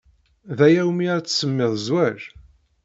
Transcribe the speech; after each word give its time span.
D 0.57 0.59
aya 0.67 0.81
umi 0.89 1.05
ara 1.13 1.25
tsemmiḍ 1.27 1.73
zzwaj? 1.81 2.19